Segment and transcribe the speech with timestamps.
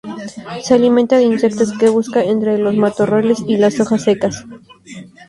[0.63, 4.45] Se alimenta de insectos, que busca entre los matorrales y las hojas secas.